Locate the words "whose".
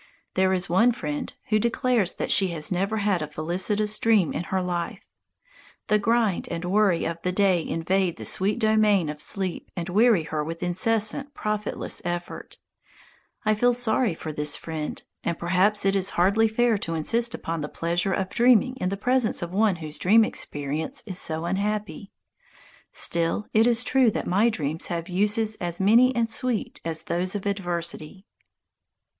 19.75-19.99